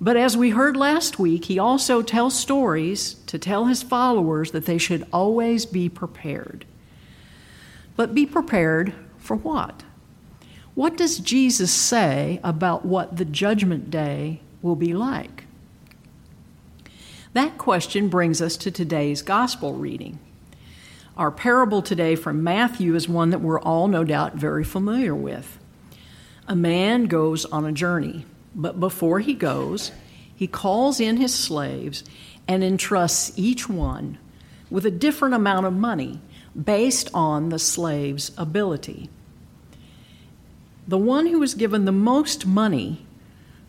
But 0.00 0.16
as 0.16 0.34
we 0.34 0.50
heard 0.50 0.74
last 0.74 1.18
week, 1.18 1.44
he 1.44 1.58
also 1.58 2.00
tells 2.00 2.34
stories 2.38 3.16
to 3.26 3.38
tell 3.38 3.66
his 3.66 3.82
followers 3.82 4.52
that 4.52 4.64
they 4.64 4.78
should 4.78 5.06
always 5.12 5.66
be 5.66 5.90
prepared. 5.90 6.64
But 7.96 8.14
be 8.14 8.24
prepared 8.24 8.94
for 9.18 9.36
what? 9.36 9.82
What 10.74 10.96
does 10.96 11.18
Jesus 11.18 11.72
say 11.72 12.40
about 12.42 12.84
what 12.84 13.16
the 13.16 13.24
judgment 13.24 13.90
day 13.90 14.40
will 14.60 14.76
be 14.76 14.92
like? 14.92 15.44
That 17.32 17.58
question 17.58 18.08
brings 18.08 18.42
us 18.42 18.56
to 18.58 18.70
today's 18.70 19.22
gospel 19.22 19.74
reading. 19.74 20.18
Our 21.16 21.30
parable 21.30 21.80
today 21.80 22.16
from 22.16 22.42
Matthew 22.42 22.94
is 22.96 23.08
one 23.08 23.30
that 23.30 23.40
we're 23.40 23.60
all 23.60 23.86
no 23.86 24.02
doubt 24.02 24.34
very 24.34 24.64
familiar 24.64 25.14
with. 25.14 25.58
A 26.48 26.56
man 26.56 27.04
goes 27.04 27.44
on 27.44 27.64
a 27.64 27.72
journey. 27.72 28.26
But 28.54 28.78
before 28.78 29.20
he 29.20 29.34
goes, 29.34 29.90
he 30.34 30.46
calls 30.46 31.00
in 31.00 31.16
his 31.16 31.34
slaves 31.34 32.04
and 32.46 32.62
entrusts 32.62 33.32
each 33.36 33.68
one 33.68 34.18
with 34.70 34.86
a 34.86 34.90
different 34.90 35.34
amount 35.34 35.66
of 35.66 35.72
money 35.72 36.20
based 36.60 37.10
on 37.14 37.48
the 37.48 37.58
slave's 37.58 38.32
ability. 38.36 39.08
The 40.86 40.98
one 40.98 41.26
who 41.26 41.42
is 41.42 41.54
given 41.54 41.84
the 41.84 41.92
most 41.92 42.46
money 42.46 43.06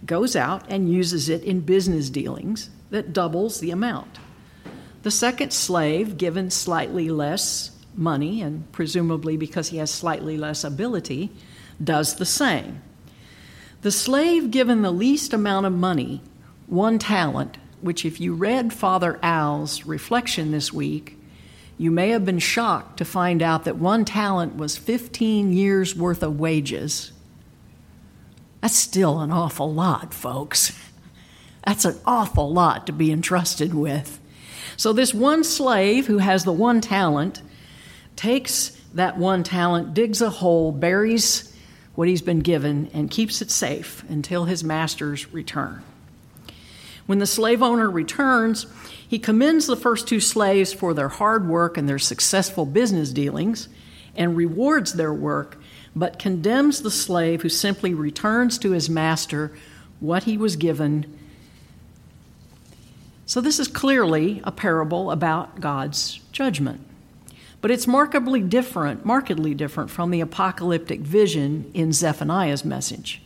goes 0.05 0.36
out 0.36 0.65
and 0.69 0.91
uses 0.91 1.29
it 1.29 1.43
in 1.43 1.62
business 1.62 2.10
dealings 2.10 2.69
that 2.89 3.13
doubles 3.13 3.60
the 3.60 3.72
amount. 3.72 4.19
The 5.03 5.12
second 5.12 5.53
slave, 5.53 6.17
given 6.17 6.50
slightly 6.50 7.10
less 7.10 7.72
money, 7.95 8.41
and 8.41 8.69
presumably 8.72 9.38
because 9.38 9.69
he 9.69 9.77
has 9.77 9.91
slightly 9.91 10.38
less 10.38 10.63
ability, 10.63 11.31
does 11.84 12.15
the 12.15 12.25
same. 12.25 12.81
The 13.81 13.91
slave 13.91 14.51
given 14.51 14.81
the 14.81 14.91
least 14.91 15.34
amount 15.34 15.65
of 15.65 15.74
money, 15.74 16.22
one 16.67 17.00
talent, 17.00 17.57
which, 17.81 18.03
if 18.03 18.19
you 18.19 18.34
read 18.34 18.74
Father 18.74 19.19
Al's 19.22 19.86
reflection 19.86 20.51
this 20.51 20.74
week, 20.74 21.17
you 21.77 21.91
may 21.91 22.10
have 22.10 22.25
been 22.25 22.39
shocked 22.39 22.98
to 22.98 23.05
find 23.05 23.41
out 23.41 23.65
that 23.65 23.77
one 23.77 24.05
talent 24.05 24.55
was 24.55 24.77
15 24.77 25.51
years 25.51 25.96
worth 25.96 26.24
of 26.24 26.39
wages. 26.39 27.12
That's 28.62 28.75
still 28.75 29.20
an 29.20 29.32
awful 29.32 29.74
lot, 29.74 30.13
folks. 30.13 30.77
That's 31.65 31.86
an 31.86 31.98
awful 32.05 32.51
lot 32.51 32.88
to 32.88 32.94
be 32.94 33.12
entrusted 33.12 33.74
with. 33.74 34.20
So, 34.77 34.94
this 34.94 35.13
one 35.13 35.44
slave 35.44 36.08
who 36.08 36.20
has 36.20 36.44
the 36.44 36.51
one 36.53 36.82
talent 36.82 37.41
takes 38.15 38.70
that 38.94 39.17
one 39.17 39.44
talent, 39.44 39.94
digs 39.94 40.22
a 40.22 40.29
hole, 40.29 40.72
buries 40.72 41.53
what 41.96 42.08
he's 42.08 42.22
been 42.22 42.39
given, 42.39 42.89
and 42.94 43.12
keeps 43.12 43.41
it 43.41 43.51
safe 43.51 44.03
until 44.10 44.46
his 44.46 44.63
master's 44.63 45.32
return. 45.34 45.84
When 47.05 47.19
the 47.19 47.27
slave 47.27 47.62
owner 47.62 47.89
returns, 47.89 48.65
he 49.07 49.19
commends 49.19 49.67
the 49.67 49.75
first 49.75 50.07
two 50.07 50.19
slaves 50.19 50.74
for 50.74 50.93
their 50.93 51.09
hard 51.09 51.47
work 51.47 51.77
and 51.77 51.88
their 51.88 52.00
successful 52.00 52.65
business 52.65 53.12
dealings 53.12 53.69
and 54.15 54.35
rewards 54.35 54.93
their 54.93 55.13
work, 55.13 55.59
but 55.95 56.19
condemns 56.19 56.81
the 56.81 56.91
slave 56.91 57.41
who 57.41 57.50
simply 57.50 57.93
returns 57.93 58.57
to 58.57 58.71
his 58.71 58.89
master 58.89 59.51
what 60.00 60.24
he 60.24 60.38
was 60.38 60.55
given. 60.55 61.05
So, 63.25 63.41
this 63.41 63.59
is 63.59 63.67
clearly 63.67 64.41
a 64.43 64.51
parable 64.51 65.12
about 65.12 65.59
God's 65.59 66.19
judgment. 66.31 66.81
But 67.62 67.71
it's 67.71 67.88
markedly 67.88 68.41
different, 68.41 69.05
markedly 69.05 69.55
different 69.55 69.89
from 69.89 70.12
the 70.12 70.21
apocalyptic 70.21 71.00
vision 71.00 71.71
in 71.74 71.93
Zephaniah's 71.93 72.63
message. 72.63 73.21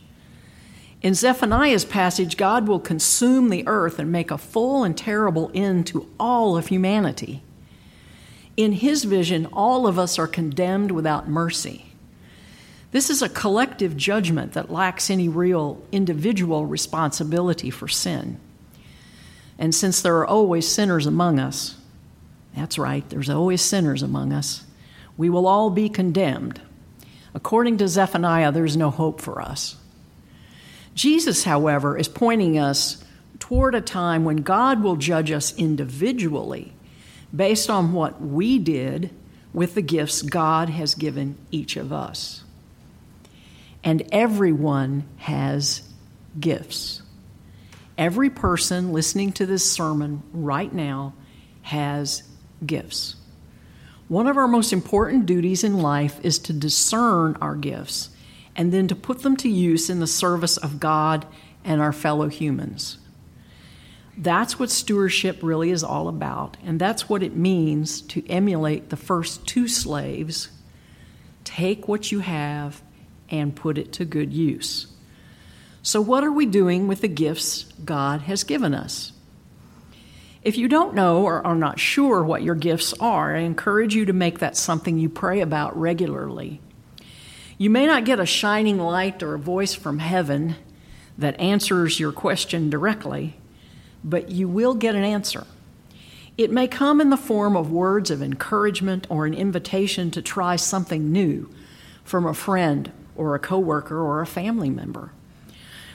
In 1.02 1.14
Zephaniah's 1.14 1.86
passage, 1.86 2.36
God 2.36 2.68
will 2.68 2.80
consume 2.80 3.48
the 3.48 3.66
earth 3.66 3.98
and 3.98 4.12
make 4.12 4.30
a 4.30 4.36
full 4.36 4.84
and 4.84 4.96
terrible 4.96 5.50
end 5.54 5.86
to 5.88 6.08
all 6.20 6.56
of 6.56 6.66
humanity. 6.66 7.42
In 8.56 8.72
his 8.72 9.04
vision, 9.04 9.46
all 9.46 9.86
of 9.86 9.98
us 9.98 10.18
are 10.18 10.26
condemned 10.26 10.90
without 10.90 11.28
mercy. 11.28 11.86
This 12.92 13.08
is 13.08 13.22
a 13.22 13.28
collective 13.28 13.96
judgment 13.96 14.52
that 14.52 14.70
lacks 14.70 15.08
any 15.08 15.28
real 15.28 15.80
individual 15.90 16.66
responsibility 16.66 17.70
for 17.70 17.88
sin. 17.88 18.38
And 19.58 19.74
since 19.74 20.02
there 20.02 20.18
are 20.18 20.26
always 20.26 20.68
sinners 20.68 21.06
among 21.06 21.38
us, 21.38 21.76
that's 22.54 22.78
right, 22.78 23.08
there's 23.08 23.30
always 23.30 23.62
sinners 23.62 24.02
among 24.02 24.32
us, 24.32 24.64
we 25.16 25.30
will 25.30 25.46
all 25.46 25.70
be 25.70 25.88
condemned. 25.88 26.60
According 27.32 27.78
to 27.78 27.88
Zephaniah, 27.88 28.52
there's 28.52 28.76
no 28.76 28.90
hope 28.90 29.20
for 29.20 29.40
us. 29.40 29.76
Jesus, 31.00 31.44
however, 31.44 31.96
is 31.96 32.08
pointing 32.08 32.58
us 32.58 33.02
toward 33.38 33.74
a 33.74 33.80
time 33.80 34.26
when 34.26 34.42
God 34.42 34.82
will 34.82 34.96
judge 34.96 35.30
us 35.30 35.56
individually 35.56 36.74
based 37.34 37.70
on 37.70 37.94
what 37.94 38.20
we 38.20 38.58
did 38.58 39.08
with 39.54 39.74
the 39.74 39.80
gifts 39.80 40.20
God 40.20 40.68
has 40.68 40.94
given 40.94 41.38
each 41.50 41.78
of 41.78 41.90
us. 41.90 42.44
And 43.82 44.06
everyone 44.12 45.08
has 45.16 45.88
gifts. 46.38 47.00
Every 47.96 48.28
person 48.28 48.92
listening 48.92 49.32
to 49.32 49.46
this 49.46 49.72
sermon 49.72 50.22
right 50.34 50.70
now 50.70 51.14
has 51.62 52.24
gifts. 52.66 53.16
One 54.08 54.26
of 54.26 54.36
our 54.36 54.48
most 54.48 54.70
important 54.70 55.24
duties 55.24 55.64
in 55.64 55.78
life 55.78 56.20
is 56.22 56.38
to 56.40 56.52
discern 56.52 57.38
our 57.40 57.54
gifts 57.54 58.10
and 58.56 58.72
then 58.72 58.88
to 58.88 58.94
put 58.94 59.22
them 59.22 59.36
to 59.38 59.48
use 59.48 59.88
in 59.88 60.00
the 60.00 60.06
service 60.06 60.56
of 60.56 60.80
God 60.80 61.26
and 61.64 61.80
our 61.80 61.92
fellow 61.92 62.28
humans. 62.28 62.98
That's 64.16 64.58
what 64.58 64.70
stewardship 64.70 65.38
really 65.40 65.70
is 65.70 65.82
all 65.82 66.08
about, 66.08 66.56
and 66.64 66.78
that's 66.78 67.08
what 67.08 67.22
it 67.22 67.34
means 67.34 68.02
to 68.02 68.26
emulate 68.28 68.90
the 68.90 68.96
first 68.96 69.46
two 69.46 69.66
slaves. 69.66 70.50
Take 71.44 71.88
what 71.88 72.12
you 72.12 72.20
have 72.20 72.82
and 73.30 73.56
put 73.56 73.78
it 73.78 73.92
to 73.94 74.04
good 74.04 74.32
use. 74.32 74.88
So, 75.82 76.00
what 76.00 76.24
are 76.24 76.32
we 76.32 76.44
doing 76.44 76.86
with 76.88 77.00
the 77.00 77.08
gifts 77.08 77.64
God 77.84 78.22
has 78.22 78.44
given 78.44 78.74
us? 78.74 79.12
If 80.42 80.58
you 80.58 80.68
don't 80.68 80.94
know 80.94 81.22
or 81.22 81.46
are 81.46 81.54
not 81.54 81.78
sure 81.78 82.22
what 82.22 82.42
your 82.42 82.54
gifts 82.54 82.92
are, 83.00 83.36
I 83.36 83.40
encourage 83.40 83.94
you 83.94 84.06
to 84.06 84.12
make 84.12 84.38
that 84.38 84.56
something 84.56 84.98
you 84.98 85.08
pray 85.08 85.40
about 85.40 85.78
regularly. 85.78 86.60
You 87.60 87.68
may 87.68 87.84
not 87.84 88.06
get 88.06 88.18
a 88.18 88.24
shining 88.24 88.78
light 88.78 89.22
or 89.22 89.34
a 89.34 89.38
voice 89.38 89.74
from 89.74 89.98
heaven 89.98 90.56
that 91.18 91.38
answers 91.38 92.00
your 92.00 92.10
question 92.10 92.70
directly, 92.70 93.36
but 94.02 94.30
you 94.30 94.48
will 94.48 94.72
get 94.72 94.94
an 94.94 95.04
answer. 95.04 95.46
It 96.38 96.50
may 96.50 96.66
come 96.66 97.02
in 97.02 97.10
the 97.10 97.18
form 97.18 97.58
of 97.58 97.70
words 97.70 98.10
of 98.10 98.22
encouragement 98.22 99.06
or 99.10 99.26
an 99.26 99.34
invitation 99.34 100.10
to 100.12 100.22
try 100.22 100.56
something 100.56 101.12
new 101.12 101.50
from 102.02 102.24
a 102.24 102.32
friend 102.32 102.90
or 103.14 103.34
a 103.34 103.38
coworker 103.38 104.00
or 104.00 104.22
a 104.22 104.26
family 104.26 104.70
member. 104.70 105.12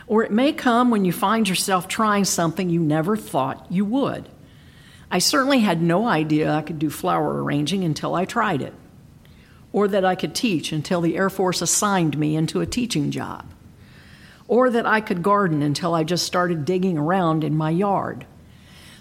Or 0.06 0.24
it 0.24 0.32
may 0.32 0.54
come 0.54 0.92
when 0.92 1.04
you 1.04 1.12
find 1.12 1.50
yourself 1.50 1.88
trying 1.88 2.26
something 2.26 2.70
you 2.70 2.80
never 2.80 3.18
thought 3.18 3.66
you 3.72 3.86
would. 3.86 4.30
I 5.10 5.18
certainly 5.18 5.62
had 5.62 5.82
no 5.82 6.08
idea 6.08 6.54
I 6.54 6.62
could 6.62 6.78
do 6.78 6.92
flower 6.92 7.44
arranging 7.44 7.84
until 7.84 8.14
I 8.14 8.26
tried 8.26 8.62
it 8.62 8.76
or 9.76 9.90
that 9.90 10.06
I 10.06 10.16
could 10.16 10.34
teach 10.34 10.72
until 10.72 11.02
the 11.02 11.18
Air 11.18 11.30
Force 11.30 11.62
assigned 11.62 12.18
me 12.18 12.38
into 12.38 12.62
a 12.62 12.66
teaching 12.66 13.12
job, 13.12 13.46
or 14.48 14.70
that 14.70 14.86
I 14.86 15.02
could 15.02 15.22
garden 15.22 15.62
until 15.62 15.94
I 15.94 16.06
just 16.06 16.26
started 16.26 16.64
digging 16.64 16.98
around 16.98 17.44
in 17.44 17.58
my 17.58 17.72
yard. 17.72 18.26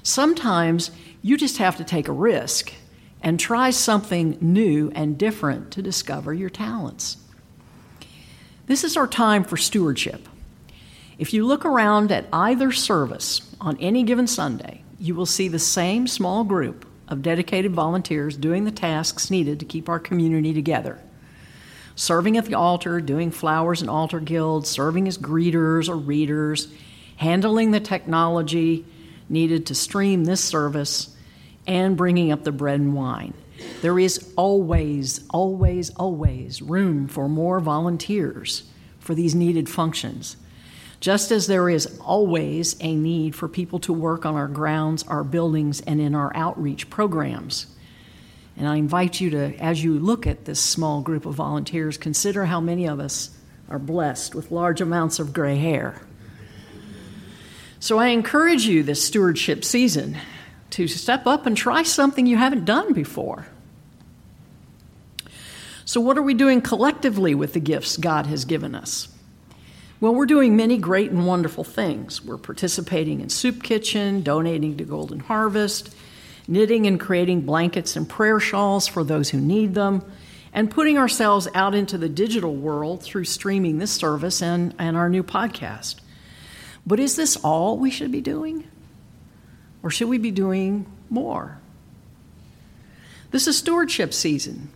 Sometimes 0.03 0.91
you 1.23 1.37
just 1.37 1.59
have 1.59 1.77
to 1.77 1.85
take 1.85 2.09
a 2.09 2.13
risk 2.13 2.73
and 3.23 3.39
try 3.39 3.71
something 3.71 4.37
new 4.41 4.91
and 4.97 5.17
different 5.17 5.71
to 5.71 5.81
discover 5.81 6.35
your 6.35 6.51
talents. 6.51 7.19
This 8.67 8.83
is 8.83 8.97
our 8.97 9.07
time 9.07 9.45
for 9.45 9.57
stewardship. 9.57 10.29
If 11.19 11.33
you 11.33 11.47
look 11.47 11.65
around 11.65 12.11
at 12.11 12.27
either 12.33 12.73
service 12.73 13.55
on 13.61 13.79
any 13.79 14.03
given 14.03 14.27
Sunday, 14.27 14.83
you 14.99 15.15
will 15.15 15.25
see 15.25 15.47
the 15.47 15.61
same 15.61 16.09
small 16.09 16.43
group 16.43 16.85
of 17.09 17.23
dedicated 17.23 17.73
volunteers 17.73 18.37
doing 18.37 18.65
the 18.65 18.71
tasks 18.71 19.31
needed 19.31 19.61
to 19.61 19.67
keep 19.67 19.89
our 19.89 19.99
community 19.99 20.53
together. 20.53 21.01
Serving 21.97 22.37
at 22.37 22.47
the 22.47 22.55
altar, 22.55 23.01
doing 23.01 23.31
flowers 23.31 23.81
and 23.81 23.91
altar 23.91 24.21
guilds, 24.21 24.69
serving 24.69 25.07
as 25.07 25.17
greeters 25.17 25.89
or 25.89 25.97
readers, 25.97 26.69
handling 27.17 27.71
the 27.71 27.81
technology 27.81 28.85
needed 29.29 29.67
to 29.67 29.75
stream 29.75 30.25
this 30.25 30.43
service, 30.43 31.17
and 31.67 31.97
bringing 31.97 32.31
up 32.31 32.45
the 32.45 32.53
bread 32.53 32.81
and 32.81 32.95
wine. 32.95 33.33
There 33.81 33.99
is 33.99 34.33
always, 34.37 35.27
always, 35.31 35.91
always 35.91 36.61
room 36.61 37.09
for 37.09 37.29
more 37.29 37.61
volunteers 37.61 38.65
for 38.99 39.15
these 39.15 39.35
needed 39.35 39.69
functions. 39.69 40.37
Just 41.05 41.33
as 41.33 41.47
there 41.47 41.69
is 41.69 41.99
always 42.01 42.77
a 42.81 42.97
need 42.97 43.35
for 43.35 43.47
people 43.47 43.79
to 43.81 43.93
work 43.93 44.25
on 44.25 44.37
our 44.37 44.49
grounds, 44.49 45.03
our 45.03 45.23
buildings, 45.23 45.83
and 45.83 46.01
in 46.01 46.15
our 46.15 46.35
outreach 46.35 46.89
programs. 46.89 47.67
And 48.57 48.67
I 48.67 48.77
invite 48.77 49.21
you 49.21 49.29
to, 49.29 49.55
as 49.57 49.85
you 49.85 49.99
look 49.99 50.27
at 50.27 50.47
this 50.47 50.59
small 50.59 51.03
group 51.03 51.27
of 51.27 51.35
volunteers, 51.35 51.99
consider 51.99 52.47
how 52.47 52.59
many 52.59 52.87
of 52.89 53.01
us 53.01 53.37
are 53.69 53.79
blessed 53.79 54.35
with 54.35 54.51
large 54.51 54.81
amounts 54.81 55.19
of 55.19 55.35
gray 55.35 55.57
hair. 55.57 56.01
So 57.81 57.99
I 57.99 58.07
encourage 58.07 58.65
you 58.65 58.83
this 58.83 59.05
stewardship 59.05 59.63
season 59.63 60.17
to 60.71 60.89
step 60.89 61.27
up 61.27 61.45
and 61.45 61.55
try 61.55 61.83
something 61.83 62.25
you 62.25 62.39
haven't 62.39 62.65
done 62.65 62.95
before. 62.95 63.47
So, 65.85 66.01
what 66.01 66.17
are 66.17 66.23
we 66.23 66.33
doing 66.33 66.63
collectively 66.63 67.35
with 67.35 67.53
the 67.53 67.61
gifts 67.61 67.99
God 67.99 68.25
has 68.25 68.47
given 68.47 68.75
us? 68.75 69.14
Well, 70.05 70.15
we're 70.15 70.27
doing 70.27 70.55
many 70.55 70.77
great 70.77 71.13
and 71.13 71.27
wonderful 71.27 71.65
things. 71.65 72.23
We're 72.23 72.37
participating 72.37 73.23
in 73.23 73.31
Soup 73.31 73.63
Kitchen, 73.63 74.23
donating 74.23 74.77
to 74.77 74.85
Golden 74.85 75.19
Harvest, 75.19 75.97
knitting 76.47 76.87
and 76.87 77.01
creating 77.01 77.47
blankets 77.47 77.97
and 77.97 78.07
prayer 78.07 78.39
shawls 78.39 78.87
for 78.87 79.03
those 79.03 79.31
who 79.31 79.41
need 79.41 79.75
them, 79.75 80.05
and 80.53 80.71
putting 80.71 80.99
ourselves 80.99 81.49
out 81.55 81.75
into 81.75 81.97
the 81.97 82.11
digital 82.11 82.55
world 82.55 83.03
through 83.03 83.25
streaming 83.25 83.79
this 83.79 83.93
service 83.93 84.43
and, 84.43 84.75
and 84.79 84.95
our 84.95 85.09
new 85.09 85.23
podcast. 85.23 86.01
But 86.87 87.01
is 87.01 87.17
this 87.17 87.37
all 87.37 87.79
we 87.79 87.91
should 87.91 88.13
be 88.13 88.21
doing? 88.21 88.69
Or 89.83 89.89
should 89.89 90.11
we 90.11 90.19
be 90.19 90.33
doing 90.33 90.85
more? 91.09 91.59
This 93.31 93.47
is 93.47 93.57
stewardship 93.57 94.13
season. 94.13 94.69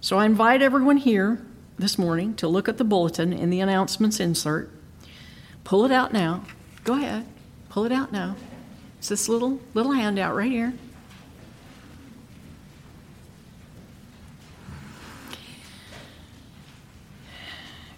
So 0.00 0.18
I 0.18 0.26
invite 0.26 0.62
everyone 0.62 0.96
here 0.96 1.40
this 1.78 1.98
morning 1.98 2.34
to 2.36 2.48
look 2.48 2.68
at 2.68 2.78
the 2.78 2.84
bulletin 2.84 3.32
in 3.32 3.50
the 3.50 3.60
announcements 3.60 4.20
insert. 4.20 4.70
Pull 5.64 5.84
it 5.84 5.90
out 5.92 6.12
now. 6.12 6.44
Go 6.84 6.94
ahead. 6.94 7.26
Pull 7.68 7.84
it 7.84 7.92
out 7.92 8.12
now. 8.12 8.36
It's 8.98 9.08
this 9.08 9.28
little 9.28 9.60
little 9.74 9.92
handout 9.92 10.36
right 10.36 10.50
here. 10.50 10.74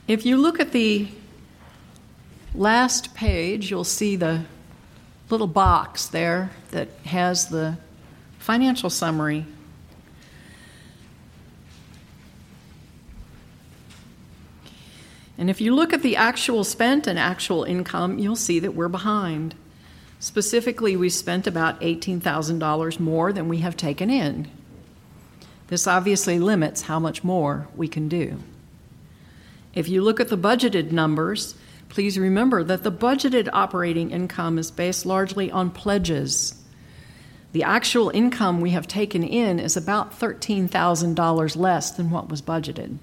If 0.09 0.25
you 0.25 0.37
look 0.37 0.61
at 0.61 0.71
the 0.71 1.09
last 2.55 3.15
page, 3.15 3.71
you'll 3.71 3.83
see 3.83 4.15
the 4.15 4.45
little 5.31 5.49
box 5.49 6.07
there 6.07 6.51
that 6.71 6.89
has 7.05 7.49
the 7.49 7.77
financial 8.39 8.89
summary. 8.89 9.45
And 15.39 15.51
if 15.51 15.61
you 15.61 15.75
look 15.75 15.93
at 15.93 16.03
the 16.03 16.17
actual 16.17 16.65
spent 16.65 17.07
and 17.07 17.19
actual 17.19 17.65
income, 17.65 18.19
you'll 18.19 18.37
see 18.37 18.59
that 18.61 18.75
we're 18.75 18.89
behind. 18.89 19.55
Specifically, 20.19 20.97
we 20.97 21.11
spent 21.11 21.47
about 21.47 21.81
$18,000 21.81 23.01
more 23.01 23.33
than 23.33 23.49
we 23.49 23.59
have 23.59 23.77
taken 23.77 24.09
in. 24.09 24.51
This 25.69 25.87
obviously 25.87 26.39
limits 26.39 26.83
how 26.83 26.99
much 26.99 27.23
more 27.23 27.69
we 27.77 27.89
can 27.89 28.09
do. 28.09 28.39
If 29.75 29.89
you 29.89 30.01
look 30.01 30.21
at 30.21 30.29
the 30.29 30.39
budgeted 30.39 30.91
numbers, 30.91 31.55
please 31.91 32.19
remember 32.19 32.65
that 32.65 32.83
the 32.83 32.93
budgeted 32.93 33.51
operating 33.53 34.11
income 34.11 34.59
is 34.59 34.71
based 34.71 35.05
largely 35.05 35.51
on 35.51 35.71
pledges. 35.71 36.55
The 37.53 37.65
actual 37.65 38.11
income 38.11 38.61
we 38.61 38.71
have 38.71 38.89
taken 38.89 39.23
in 39.23 39.59
is 39.59 39.77
about 39.77 40.19
$13,000 40.19 41.57
less 41.57 41.91
than 41.91 42.11
what 42.11 42.29
was 42.29 42.41
budgeted. 42.41 42.99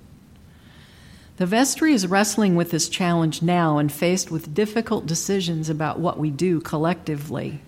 The 1.38 1.46
vestry 1.48 1.94
is 1.94 2.06
wrestling 2.06 2.56
with 2.56 2.70
this 2.70 2.88
challenge 2.88 3.42
now 3.42 3.80
and 3.80 3.92
faced 3.92 4.30
with 4.30 4.54
difficult 4.54 5.08
decisions 5.08 5.68
about 5.68 6.00
what 6.00 6.20
we 6.20 6.30
do 6.30 6.60
collectively 6.62 7.60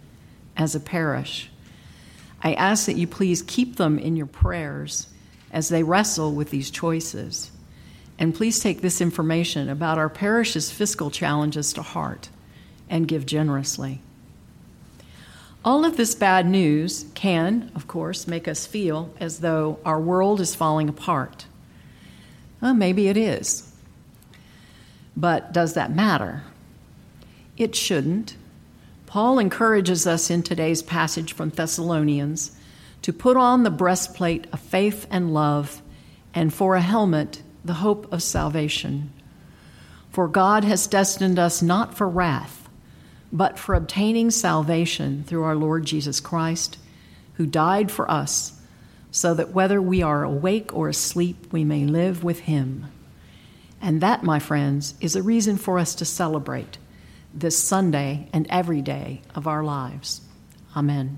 as 0.55 0.75
a 0.75 0.79
parish. 0.79 1.49
I 2.43 2.53
ask 2.53 2.85
that 2.85 2.95
you 2.95 3.07
please 3.07 3.41
keep 3.41 3.77
them 3.77 3.97
in 3.97 4.15
your 4.15 4.27
prayers 4.27 5.07
as 5.51 5.69
they 5.69 5.81
wrestle 5.81 6.33
with 6.33 6.51
these 6.51 6.69
choices. 6.69 7.49
And 8.19 8.35
please 8.35 8.59
take 8.59 8.81
this 8.81 9.01
information 9.01 9.67
about 9.67 9.97
our 9.97 10.09
parish's 10.09 10.69
fiscal 10.69 11.09
challenges 11.09 11.73
to 11.73 11.81
heart 11.81 12.29
and 12.87 13.07
give 13.07 13.25
generously. 13.25 13.99
All 15.65 15.83
of 15.83 15.97
this 15.97 16.13
bad 16.13 16.45
news 16.45 17.05
can, 17.15 17.71
of 17.73 17.87
course, 17.87 18.27
make 18.27 18.47
us 18.47 18.67
feel 18.67 19.11
as 19.19 19.39
though 19.39 19.79
our 19.83 19.99
world 19.99 20.39
is 20.39 20.53
falling 20.53 20.87
apart. 20.87 21.47
Well, 22.61 22.73
maybe 22.73 23.07
it 23.07 23.17
is. 23.17 23.71
But 25.15 25.53
does 25.53 25.73
that 25.73 25.95
matter? 25.95 26.43
It 27.57 27.75
shouldn't. 27.75 28.35
Paul 29.05 29.39
encourages 29.39 30.05
us 30.05 30.29
in 30.29 30.43
today's 30.43 30.81
passage 30.81 31.33
from 31.33 31.49
Thessalonians 31.49 32.51
to 33.01 33.13
put 33.13 33.37
on 33.37 33.63
the 33.63 33.69
breastplate 33.69 34.47
of 34.51 34.59
faith 34.59 35.07
and 35.09 35.33
love, 35.33 35.81
and 36.33 36.53
for 36.53 36.75
a 36.75 36.81
helmet, 36.81 37.41
the 37.63 37.75
hope 37.75 38.11
of 38.11 38.23
salvation. 38.23 39.13
For 40.09 40.27
God 40.27 40.63
has 40.63 40.87
destined 40.87 41.37
us 41.39 41.61
not 41.61 41.95
for 41.95 42.09
wrath, 42.09 42.67
but 43.31 43.59
for 43.59 43.75
obtaining 43.75 44.31
salvation 44.31 45.23
through 45.27 45.43
our 45.43 45.55
Lord 45.55 45.85
Jesus 45.85 46.19
Christ, 46.19 46.77
who 47.35 47.45
died 47.45 47.91
for 47.91 48.09
us, 48.09 48.54
so 49.15 49.33
that 49.33 49.51
whether 49.51 49.81
we 49.81 50.01
are 50.01 50.25
awake 50.25 50.75
or 50.75 50.89
asleep, 50.89 51.47
we 51.49 51.63
may 51.63 51.85
live 51.85 52.21
with 52.21 52.39
him. 52.39 52.87
And 53.81 54.01
that, 54.01 54.23
my 54.23 54.39
friends, 54.39 54.93
is 54.99 55.15
a 55.15 55.23
reason 55.23 55.55
for 55.55 55.79
us 55.79 55.95
to 55.95 56.03
celebrate 56.03 56.77
this 57.33 57.57
Sunday 57.57 58.27
and 58.33 58.45
every 58.49 58.81
day 58.81 59.21
of 59.33 59.47
our 59.47 59.63
lives. 59.63 60.19
Amen. 60.75 61.17